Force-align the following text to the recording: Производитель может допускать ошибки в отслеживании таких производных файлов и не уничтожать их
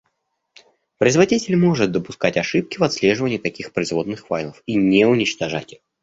Производитель 0.97 1.55
может 1.55 1.91
допускать 1.91 2.35
ошибки 2.35 2.79
в 2.79 2.83
отслеживании 2.83 3.37
таких 3.37 3.71
производных 3.71 4.25
файлов 4.25 4.63
и 4.65 4.73
не 4.75 5.05
уничтожать 5.05 5.73
их 5.73 5.79